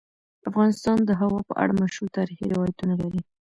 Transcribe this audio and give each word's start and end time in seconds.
افغانستان 0.49 0.97
د 1.05 1.09
هوا 1.21 1.39
په 1.49 1.53
اړه 1.61 1.73
مشهور 1.81 2.09
تاریخی 2.17 2.45
روایتونه 2.53 2.93
لري. 3.01 3.21